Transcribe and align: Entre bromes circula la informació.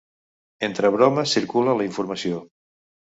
Entre 0.67 0.89
bromes 0.95 1.33
circula 1.37 1.75
la 1.81 1.85
informació. 1.89 2.41